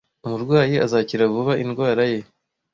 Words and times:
Umurwayi 0.25 0.75
azakira 0.85 1.31
vuba 1.33 1.53
indwara 1.63 2.03
ye. 2.11 2.19